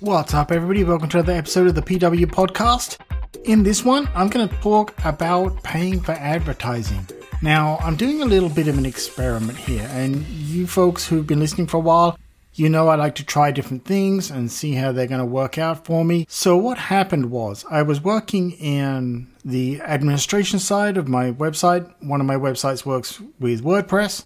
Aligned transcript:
What's 0.00 0.34
up, 0.34 0.52
everybody? 0.52 0.84
Welcome 0.84 1.08
to 1.08 1.18
another 1.18 1.32
episode 1.32 1.66
of 1.66 1.74
the 1.74 1.82
PW 1.82 2.26
Podcast. 2.26 2.98
In 3.42 3.64
this 3.64 3.84
one, 3.84 4.08
I'm 4.14 4.28
going 4.28 4.48
to 4.48 4.54
talk 4.58 4.94
about 5.04 5.64
paying 5.64 6.00
for 6.00 6.12
advertising. 6.12 7.04
Now, 7.42 7.78
I'm 7.80 7.96
doing 7.96 8.22
a 8.22 8.24
little 8.24 8.48
bit 8.48 8.68
of 8.68 8.78
an 8.78 8.86
experiment 8.86 9.58
here, 9.58 9.88
and 9.90 10.24
you 10.24 10.68
folks 10.68 11.08
who've 11.08 11.26
been 11.26 11.40
listening 11.40 11.66
for 11.66 11.78
a 11.78 11.80
while, 11.80 12.16
you 12.54 12.68
know 12.68 12.88
I 12.88 12.94
like 12.94 13.16
to 13.16 13.24
try 13.24 13.50
different 13.50 13.84
things 13.84 14.30
and 14.30 14.50
see 14.50 14.72
how 14.72 14.92
they're 14.92 15.06
going 15.06 15.18
to 15.18 15.24
work 15.24 15.58
out 15.58 15.84
for 15.84 16.04
me. 16.04 16.26
So, 16.28 16.56
what 16.56 16.78
happened 16.78 17.30
was 17.30 17.64
I 17.70 17.82
was 17.82 18.00
working 18.00 18.52
in 18.52 19.28
the 19.44 19.80
administration 19.80 20.58
side 20.58 20.96
of 20.96 21.08
my 21.08 21.32
website. 21.32 21.92
One 22.02 22.20
of 22.20 22.26
my 22.26 22.36
websites 22.36 22.86
works 22.86 23.20
with 23.40 23.64
WordPress, 23.64 24.24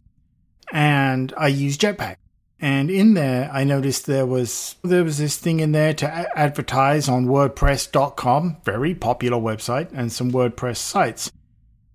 and 0.72 1.32
I 1.36 1.48
use 1.48 1.78
Jetpack. 1.78 2.16
And 2.60 2.90
in 2.90 3.14
there, 3.14 3.48
I 3.52 3.64
noticed 3.64 4.06
there 4.06 4.26
was 4.26 4.76
there 4.82 5.04
was 5.04 5.18
this 5.18 5.36
thing 5.36 5.60
in 5.60 5.72
there 5.72 5.94
to 5.94 6.38
advertise 6.38 7.08
on 7.08 7.26
WordPress.com, 7.26 8.58
very 8.64 8.94
popular 8.94 9.38
website, 9.38 9.90
and 9.92 10.12
some 10.12 10.32
WordPress 10.32 10.76
sites. 10.76 11.30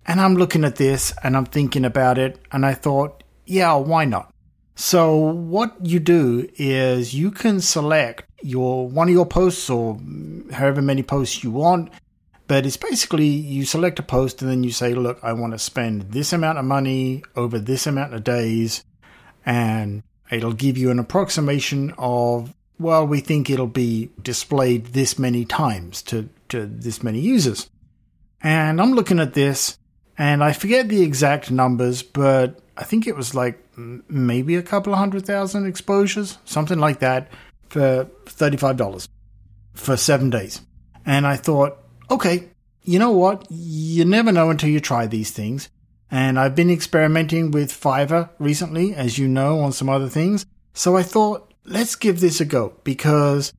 And 0.06 0.20
I'm 0.20 0.34
looking 0.34 0.64
at 0.64 0.76
this 0.76 1.14
and 1.22 1.36
I'm 1.36 1.46
thinking 1.46 1.84
about 1.84 2.18
it, 2.18 2.40
and 2.50 2.66
I 2.66 2.74
thought, 2.74 3.22
yeah, 3.46 3.74
why 3.74 4.04
not? 4.04 4.33
So 4.74 5.16
what 5.16 5.76
you 5.82 6.00
do 6.00 6.48
is 6.56 7.14
you 7.14 7.30
can 7.30 7.60
select 7.60 8.24
your 8.42 8.88
one 8.88 9.08
of 9.08 9.14
your 9.14 9.26
posts 9.26 9.70
or 9.70 9.98
however 10.52 10.82
many 10.82 11.02
posts 11.02 11.44
you 11.44 11.50
want, 11.50 11.90
but 12.48 12.66
it's 12.66 12.76
basically 12.76 13.26
you 13.26 13.64
select 13.64 13.98
a 13.98 14.02
post 14.02 14.42
and 14.42 14.50
then 14.50 14.64
you 14.64 14.72
say, 14.72 14.94
look, 14.94 15.18
I 15.22 15.32
want 15.32 15.52
to 15.52 15.58
spend 15.58 16.12
this 16.12 16.32
amount 16.32 16.58
of 16.58 16.64
money 16.64 17.22
over 17.36 17.58
this 17.58 17.86
amount 17.86 18.14
of 18.14 18.24
days, 18.24 18.84
and 19.46 20.02
It'll 20.30 20.52
give 20.52 20.78
you 20.78 20.90
an 20.90 20.98
approximation 20.98 21.94
of, 21.98 22.54
well, 22.78 23.06
we 23.06 23.20
think 23.20 23.50
it'll 23.50 23.66
be 23.66 24.10
displayed 24.22 24.86
this 24.86 25.18
many 25.18 25.44
times 25.44 26.02
to, 26.02 26.28
to 26.48 26.66
this 26.66 27.02
many 27.02 27.20
users. 27.20 27.70
And 28.42 28.80
I'm 28.80 28.92
looking 28.92 29.20
at 29.20 29.34
this, 29.34 29.78
and 30.16 30.42
I 30.42 30.52
forget 30.52 30.88
the 30.88 31.02
exact 31.02 31.50
numbers, 31.50 32.02
but 32.02 32.60
I 32.76 32.84
think 32.84 33.06
it 33.06 33.16
was 33.16 33.34
like 33.34 33.62
maybe 33.76 34.56
a 34.56 34.62
couple 34.62 34.92
of 34.92 34.98
hundred 34.98 35.26
thousand 35.26 35.66
exposures, 35.66 36.38
something 36.44 36.78
like 36.78 37.00
that, 37.00 37.28
for 37.68 38.08
$35 38.26 39.08
for 39.74 39.96
seven 39.96 40.30
days. 40.30 40.60
And 41.06 41.26
I 41.26 41.36
thought, 41.36 41.78
okay, 42.10 42.48
you 42.82 42.98
know 42.98 43.12
what? 43.12 43.46
You 43.50 44.04
never 44.04 44.32
know 44.32 44.50
until 44.50 44.70
you 44.70 44.80
try 44.80 45.06
these 45.06 45.30
things. 45.30 45.68
And 46.10 46.38
I've 46.38 46.54
been 46.54 46.70
experimenting 46.70 47.50
with 47.50 47.72
Fiverr 47.72 48.30
recently, 48.38 48.94
as 48.94 49.18
you 49.18 49.26
know, 49.26 49.60
on 49.60 49.72
some 49.72 49.88
other 49.88 50.08
things. 50.08 50.46
So 50.72 50.96
I 50.96 51.02
thought, 51.02 51.52
let's 51.64 51.96
give 51.96 52.20
this 52.20 52.40
a 52.40 52.44
go 52.44 52.74
because 52.84 53.52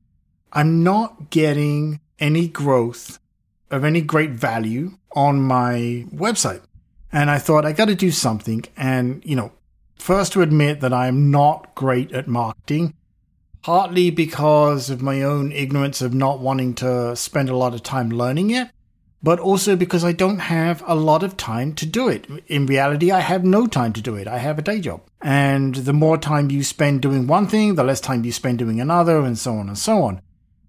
I'm 0.52 0.82
not 0.82 1.30
getting 1.30 2.00
any 2.18 2.48
growth 2.48 3.18
of 3.70 3.84
any 3.84 4.00
great 4.00 4.30
value 4.30 4.96
on 5.12 5.42
my 5.42 6.06
website. 6.14 6.62
And 7.12 7.30
I 7.30 7.38
thought 7.38 7.64
I 7.64 7.72
got 7.72 7.86
to 7.86 7.94
do 7.94 8.10
something. 8.10 8.64
And, 8.76 9.22
you 9.24 9.36
know, 9.36 9.52
first 9.96 10.32
to 10.32 10.42
admit 10.42 10.80
that 10.80 10.92
I'm 10.92 11.30
not 11.30 11.74
great 11.74 12.12
at 12.12 12.28
marketing, 12.28 12.94
partly 13.62 14.10
because 14.10 14.90
of 14.90 15.02
my 15.02 15.22
own 15.22 15.52
ignorance 15.52 16.02
of 16.02 16.14
not 16.14 16.40
wanting 16.40 16.74
to 16.74 17.16
spend 17.16 17.48
a 17.48 17.56
lot 17.56 17.74
of 17.74 17.82
time 17.82 18.10
learning 18.10 18.50
it 18.50 18.70
but 19.26 19.40
also 19.40 19.74
because 19.74 20.04
I 20.04 20.12
don't 20.12 20.38
have 20.38 20.84
a 20.86 20.94
lot 20.94 21.24
of 21.24 21.36
time 21.36 21.74
to 21.74 21.86
do 21.86 22.08
it. 22.08 22.28
In 22.46 22.64
reality, 22.66 23.10
I 23.10 23.18
have 23.18 23.44
no 23.44 23.66
time 23.66 23.92
to 23.94 24.00
do 24.00 24.14
it. 24.14 24.28
I 24.28 24.38
have 24.38 24.56
a 24.56 24.62
day 24.62 24.80
job. 24.80 25.02
And 25.20 25.74
the 25.74 25.92
more 25.92 26.16
time 26.16 26.48
you 26.48 26.62
spend 26.62 27.02
doing 27.02 27.26
one 27.26 27.48
thing, 27.48 27.74
the 27.74 27.82
less 27.82 28.00
time 28.00 28.24
you 28.24 28.30
spend 28.30 28.60
doing 28.60 28.80
another, 28.80 29.20
and 29.20 29.36
so 29.36 29.56
on 29.56 29.66
and 29.66 29.76
so 29.76 30.04
on. 30.04 30.20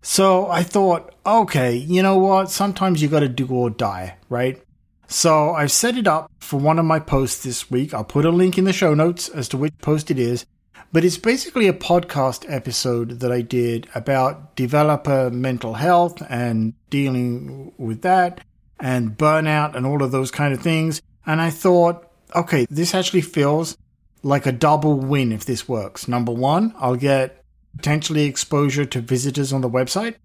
So 0.01 0.49
I 0.49 0.63
thought, 0.63 1.13
okay, 1.23 1.75
you 1.75 2.01
know 2.01 2.17
what? 2.17 2.49
Sometimes 2.49 2.99
you 2.99 3.09
got 3.09 3.19
to 3.19 3.29
do 3.29 3.47
or 3.47 3.69
die, 3.69 4.17
right? 4.27 4.59
So 5.07 5.53
I've 5.53 5.71
set 5.71 5.97
it 5.97 6.07
up 6.07 6.29
for 6.39 6.59
one 6.59 6.79
of 6.79 6.85
my 6.85 6.99
posts 6.99 7.43
this 7.43 7.71
week. 7.71 7.93
I'll 7.93 8.03
put 8.03 8.25
a 8.25 8.29
link 8.29 8.57
in 8.57 8.65
the 8.65 8.73
show 8.73 8.93
notes 8.93 9.29
as 9.29 9.47
to 9.49 9.57
which 9.57 9.77
post 9.79 10.11
it 10.11 10.19
is. 10.19 10.45
But 10.91 11.03
it's 11.03 11.17
basically 11.17 11.67
a 11.67 11.73
podcast 11.73 12.45
episode 12.47 13.19
that 13.19 13.31
I 13.31 13.41
did 13.41 13.87
about 13.93 14.55
developer 14.55 15.29
mental 15.29 15.73
health 15.73 16.21
and 16.29 16.73
dealing 16.89 17.73
with 17.77 18.01
that 18.03 18.41
and 18.79 19.17
burnout 19.17 19.75
and 19.75 19.85
all 19.85 20.03
of 20.03 20.11
those 20.11 20.31
kind 20.31 20.53
of 20.53 20.61
things. 20.61 21.01
And 21.25 21.41
I 21.41 21.49
thought, 21.49 22.09
okay, 22.35 22.65
this 22.69 22.93
actually 22.93 23.21
feels 23.21 23.77
like 24.23 24.45
a 24.45 24.51
double 24.51 24.95
win 24.95 25.31
if 25.31 25.45
this 25.45 25.67
works. 25.67 26.07
Number 26.07 26.31
one, 26.31 26.73
I'll 26.79 26.95
get 26.95 27.43
potentially 27.75 28.25
exposure 28.25 28.85
to 28.85 29.01
visitors 29.01 29.53
on 29.53 29.61
the 29.61 29.69
website. 29.69 30.15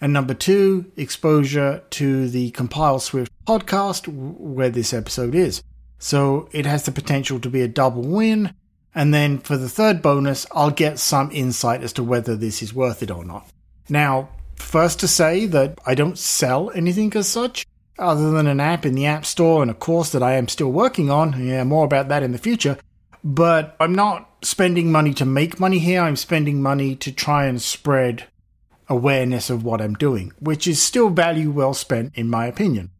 And 0.00 0.12
number 0.12 0.34
two, 0.34 0.90
exposure 0.96 1.82
to 1.90 2.28
the 2.28 2.50
Compile 2.52 3.00
Swift 3.00 3.32
podcast 3.44 4.08
where 4.08 4.70
this 4.70 4.94
episode 4.94 5.34
is. 5.34 5.62
So 5.98 6.48
it 6.52 6.64
has 6.64 6.84
the 6.84 6.92
potential 6.92 7.38
to 7.40 7.50
be 7.50 7.60
a 7.60 7.68
double 7.68 8.02
win. 8.02 8.54
And 8.94 9.12
then 9.12 9.38
for 9.38 9.56
the 9.56 9.68
third 9.68 10.00
bonus, 10.00 10.46
I'll 10.52 10.70
get 10.70 10.98
some 10.98 11.30
insight 11.32 11.82
as 11.82 11.92
to 11.94 12.02
whether 12.02 12.34
this 12.34 12.62
is 12.62 12.74
worth 12.74 13.02
it 13.02 13.10
or 13.10 13.24
not. 13.24 13.48
Now, 13.88 14.30
first 14.56 15.00
to 15.00 15.08
say 15.08 15.46
that 15.46 15.78
I 15.84 15.94
don't 15.94 16.18
sell 16.18 16.70
anything 16.70 17.14
as 17.14 17.28
such, 17.28 17.66
other 17.98 18.30
than 18.30 18.46
an 18.46 18.60
app 18.60 18.86
in 18.86 18.94
the 18.94 19.06
App 19.06 19.26
Store 19.26 19.60
and 19.60 19.70
a 19.70 19.74
course 19.74 20.10
that 20.12 20.22
I 20.22 20.32
am 20.32 20.48
still 20.48 20.72
working 20.72 21.10
on. 21.10 21.46
Yeah, 21.46 21.64
more 21.64 21.84
about 21.84 22.08
that 22.08 22.22
in 22.22 22.32
the 22.32 22.38
future. 22.38 22.78
But 23.22 23.76
I'm 23.78 23.94
not 23.94 24.28
spending 24.42 24.90
money 24.90 25.12
to 25.14 25.26
make 25.26 25.60
money 25.60 25.78
here. 25.78 26.00
I'm 26.00 26.16
spending 26.16 26.62
money 26.62 26.96
to 26.96 27.12
try 27.12 27.44
and 27.44 27.60
spread 27.60 28.24
awareness 28.90 29.48
of 29.48 29.64
what 29.64 29.80
I'm 29.80 29.94
doing, 29.94 30.32
which 30.38 30.66
is 30.66 30.82
still 30.82 31.08
value 31.08 31.50
well 31.50 31.72
spent, 31.72 32.12
in 32.14 32.28
my 32.28 32.46
opinion. 32.46 32.90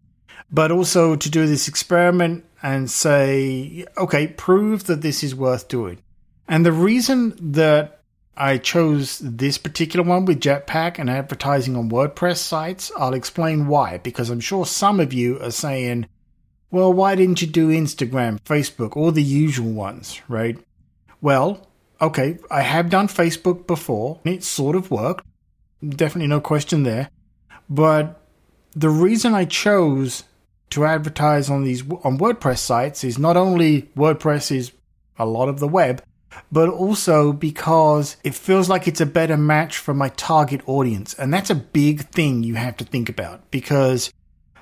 But 0.50 0.72
also 0.72 1.16
to 1.16 1.30
do 1.30 1.46
this 1.46 1.68
experiment 1.68 2.46
and 2.62 2.90
say, 2.90 3.84
okay, 3.98 4.28
prove 4.28 4.84
that 4.84 5.02
this 5.02 5.22
is 5.22 5.34
worth 5.34 5.68
doing. 5.68 5.98
And 6.48 6.64
the 6.64 6.72
reason 6.72 7.52
that 7.52 8.00
I 8.40 8.56
chose 8.56 9.18
this 9.18 9.58
particular 9.58 10.02
one 10.02 10.24
with 10.24 10.40
Jetpack 10.40 10.98
and 10.98 11.10
advertising 11.10 11.76
on 11.76 11.90
WordPress 11.90 12.38
sites. 12.38 12.90
I'll 12.96 13.12
explain 13.12 13.66
why, 13.66 13.98
because 13.98 14.30
I'm 14.30 14.40
sure 14.40 14.64
some 14.64 14.98
of 14.98 15.12
you 15.12 15.38
are 15.42 15.50
saying, 15.50 16.08
well, 16.70 16.90
why 16.90 17.16
didn't 17.16 17.42
you 17.42 17.48
do 17.48 17.68
Instagram, 17.68 18.40
Facebook, 18.40 18.96
all 18.96 19.12
the 19.12 19.22
usual 19.22 19.70
ones, 19.70 20.22
right? 20.26 20.56
Well, 21.20 21.66
okay, 22.00 22.38
I 22.50 22.62
have 22.62 22.88
done 22.88 23.08
Facebook 23.08 23.66
before. 23.66 24.20
and 24.24 24.34
It 24.34 24.42
sort 24.42 24.74
of 24.74 24.90
worked. 24.90 25.26
Definitely 25.86 26.28
no 26.28 26.41
question 26.41 26.82
there. 26.82 27.10
But 27.68 28.20
the 28.74 28.91
reason 28.91 29.34
I 29.34 29.44
chose 29.44 30.24
to 30.70 30.84
advertise 30.84 31.50
on 31.50 31.64
these 31.64 31.82
on 31.82 32.18
WordPress 32.18 32.58
sites 32.58 33.02
is 33.04 33.18
not 33.18 33.36
only 33.36 33.82
WordPress 33.96 34.54
is 34.54 34.72
a 35.18 35.26
lot 35.26 35.48
of 35.48 35.58
the 35.58 35.68
web, 35.68 36.02
but 36.52 36.68
also 36.68 37.32
because 37.32 38.16
it 38.24 38.34
feels 38.34 38.68
like 38.68 38.86
it's 38.86 39.00
a 39.00 39.06
better 39.06 39.36
match 39.36 39.78
for 39.78 39.94
my 39.94 40.08
target 40.10 40.60
audience. 40.66 41.14
And 41.14 41.32
that's 41.32 41.50
a 41.50 41.54
big 41.54 42.08
thing 42.10 42.42
you 42.42 42.54
have 42.54 42.76
to 42.78 42.84
think 42.84 43.08
about 43.08 43.50
because 43.50 44.12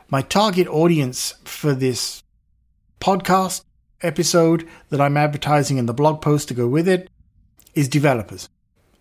my 0.08 0.22
target 0.22 0.66
audience 0.68 1.34
for 1.44 1.74
this 1.74 2.22
podcast 3.00 3.64
episode 4.00 4.66
that 4.90 5.00
I'm 5.00 5.16
advertising 5.16 5.76
in 5.78 5.86
the 5.86 5.94
blog 5.94 6.22
post 6.22 6.48
to 6.48 6.54
go 6.54 6.66
with 6.66 6.88
it 6.88 7.10
is 7.74 7.88
developers 7.88 8.48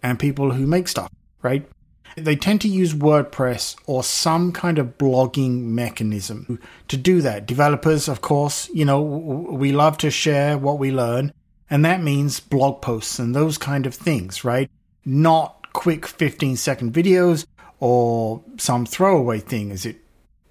and 0.04 0.20
people 0.20 0.52
who 0.52 0.68
make 0.68 0.88
stuff, 0.88 1.12
right? 1.42 1.68
They 2.16 2.36
tend 2.36 2.62
to 2.62 2.68
use 2.68 2.94
WordPress 2.94 3.76
or 3.86 4.04
some 4.04 4.52
kind 4.52 4.80
of 4.80 4.98
blogging 4.98 5.64
mechanism 5.64 6.60
to 6.88 6.98
do 6.98 7.22
that. 7.22 7.46
Developers, 7.46 8.08
of 8.08 8.22
course, 8.22 8.70
you 8.74 8.86
know, 8.86 9.02
we 9.02 9.72
love 9.72 9.98
to 10.00 10.10
share 10.10 10.58
what 10.58 10.80
we 10.80 10.92
learn 10.92 11.34
and 11.70 11.84
that 11.86 12.02
means 12.02 12.40
blog 12.40 12.82
posts 12.82 13.20
and 13.20 13.36
those 13.36 13.58
kind 13.58 13.86
of 13.86 13.94
things, 13.94 14.44
right? 14.44 14.70
Not 15.06 15.74
quick 15.74 16.08
15 16.08 16.56
second 16.56 16.94
videos 16.94 17.46
or 17.80 18.44
some 18.58 18.86
throwaway 18.86 19.40
thing, 19.40 19.72
is 19.72 19.86
it, 19.86 19.98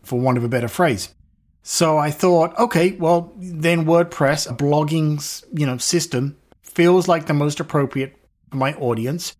for 0.02 0.20
want 0.20 0.38
of 0.38 0.44
a 0.44 0.48
better 0.48 0.68
phrase. 0.68 1.14
So 1.62 1.98
I 1.98 2.10
thought, 2.10 2.56
okay, 2.58 2.92
well, 2.92 3.32
then 3.36 3.86
WordPress, 3.86 4.48
a 4.48 4.54
blogging, 4.54 5.44
you 5.52 5.66
know, 5.66 5.78
system 5.78 6.36
feels 6.62 7.08
like 7.08 7.26
the 7.26 7.34
most 7.34 7.58
appropriate 7.58 8.14
for 8.50 8.56
my 8.56 8.74
audience. 8.74 9.34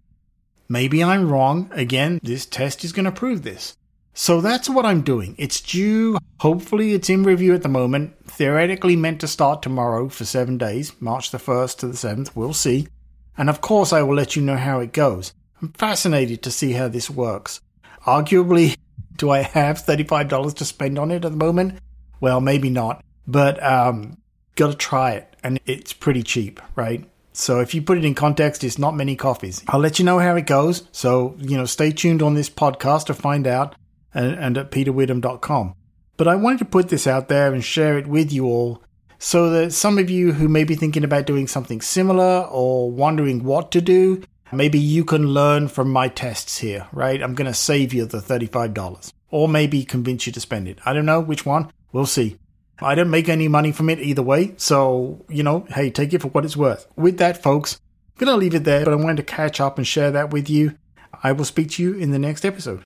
Maybe 0.69 1.03
I'm 1.03 1.31
wrong. 1.31 1.71
Again, 1.73 2.21
this 2.23 2.47
test 2.47 2.85
is 2.85 2.93
going 2.93 3.05
to 3.05 3.13
prove 3.13 3.43
this. 3.43 3.77
So 4.19 4.41
that's 4.41 4.69
what 4.69 4.87
I'm 4.87 5.03
doing. 5.03 5.35
It's 5.37 5.61
due, 5.61 6.17
hopefully, 6.41 6.95
it's 6.95 7.11
in 7.11 7.23
review 7.23 7.55
at 7.55 7.63
the 7.63 7.69
moment. 7.69 8.15
Theoretically, 8.25 8.97
meant 8.97 9.21
to 9.21 9.29
start 9.29 9.61
tomorrow 9.61 10.09
for 10.09 10.25
seven 10.25 10.57
days, 10.57 10.93
March 11.01 11.31
the 11.31 11.39
1st 11.39 11.79
to 11.79 11.89
the 11.89 11.95
7th. 11.95 12.35
We'll 12.35 12.55
see. 12.55 12.89
And 13.37 13.51
of 13.51 13.61
course, 13.61 13.93
I 13.93 14.01
will 14.03 14.15
let 14.15 14.35
you 14.35 14.41
know 14.41 14.57
how 14.57 14.81
it 14.81 14.95
goes. 14.95 15.35
I'm 15.61 15.73
fascinated 15.73 16.43
to 16.43 16.51
see 16.51 16.73
how 16.73 16.89
this 16.89 17.11
works. 17.11 17.61
Arguably, 18.07 18.77
do 19.17 19.31
I 19.31 19.43
have 19.43 19.85
$35 19.85 20.55
to 20.55 20.65
spend 20.65 20.99
on 20.99 21.11
it 21.11 21.25
at 21.25 21.31
the 21.31 21.37
moment? 21.37 21.79
Well, 22.19 22.41
maybe 22.41 22.71
not. 22.71 23.05
But 23.27 23.63
um, 23.63 24.17
got 24.55 24.71
to 24.71 24.77
try 24.77 25.13
it. 25.13 25.37
And 25.43 25.61
it's 25.67 25.93
pretty 25.93 26.23
cheap, 26.23 26.61
right? 26.75 27.05
So 27.37 27.61
if 27.61 27.75
you 27.75 27.83
put 27.83 27.99
it 27.99 28.05
in 28.05 28.15
context, 28.15 28.65
it's 28.65 28.79
not 28.79 28.97
many 28.97 29.15
coffees. 29.15 29.63
I'll 29.69 29.79
let 29.79 29.99
you 29.99 30.07
know 30.07 30.19
how 30.19 30.37
it 30.37 30.47
goes. 30.47 30.89
So, 30.91 31.37
you 31.39 31.57
know, 31.57 31.67
stay 31.67 31.93
tuned 31.93 32.23
on 32.23 32.33
this 32.33 32.49
podcast 32.49 33.07
to 33.07 33.15
find 33.15 33.47
out 33.47 33.75
and, 34.15 34.33
and 34.35 34.57
at 34.57 34.71
peterwitham.com. 34.71 35.75
But 36.17 36.29
I 36.29 36.35
wanted 36.35 36.61
to 36.61 36.65
put 36.65 36.89
this 36.89 37.07
out 37.07 37.29
there 37.29 37.53
and 37.53 37.63
share 37.63 37.99
it 37.99 38.07
with 38.07 38.33
you 38.33 38.47
all 38.47 38.83
so 39.19 39.51
that 39.51 39.75
some 39.75 39.99
of 39.99 40.09
you 40.09 40.33
who 40.33 40.49
may 40.49 40.65
be 40.65 40.75
thinking 40.75 41.05
about 41.05 41.27
doing 41.27 41.47
something 41.47 41.83
similar 41.83 42.49
or 42.51 42.91
wondering 42.91 43.45
what 43.45 43.71
to 43.73 43.83
do, 43.83 44.23
maybe 44.51 44.79
you 44.79 45.05
can 45.05 45.29
learn 45.29 45.69
from 45.69 45.91
my 45.91 46.09
tests 46.09 46.59
here, 46.59 46.87
right? 46.91 47.23
I'm 47.23 47.35
going 47.35 47.51
to 47.51 47.55
save 47.55 47.93
you 47.93 48.07
the 48.07 48.19
$35 48.19 49.13
or 49.31 49.47
maybe 49.47 49.85
convince 49.85 50.27
you 50.27 50.33
to 50.33 50.41
spend 50.41 50.69
it. 50.69 50.79
I 50.87 50.95
don't 50.95 51.07
know 51.07 51.21
which 51.21 51.45
one. 51.45 51.71
We'll 51.93 52.07
see. 52.07 52.39
I 52.81 52.95
don't 52.95 53.11
make 53.11 53.29
any 53.29 53.49
money 53.49 53.73
from 53.73 53.89
it 53.89 54.01
either 54.01 54.23
way. 54.23 54.55
So, 54.57 55.25
you 55.29 55.43
know, 55.43 55.67
hey, 55.71 55.91
take 55.91 56.13
it 56.13 56.23
for 56.23 56.29
what 56.29 56.45
it's 56.45 56.57
worth. 56.57 56.87
With 56.97 57.19
that, 57.19 57.43
folks, 57.43 57.81
I'm 58.19 58.27
going 58.27 58.35
to 58.35 58.41
leave 58.41 58.55
it 58.55 58.65
there, 58.65 58.85
but 58.85 58.93
I 58.93 58.97
wanted 58.97 59.17
to 59.19 59.23
catch 59.23 59.61
up 59.61 59.79
and 59.79 59.87
share 59.87 60.11
that 60.11 60.31
with 60.31 60.51
you. 60.51 60.77
I 61.23 61.33
will 61.33 61.47
speak 61.47 61.71
to 61.73 61.83
you 61.83 61.95
in 61.95 62.11
the 62.11 62.19
next 62.19 62.45
episode. 62.45 62.85